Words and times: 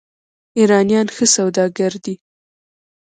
ایرانیان 0.57 1.07
ښه 1.15 1.25
سوداګر 1.35 1.93
دي. 2.03 2.15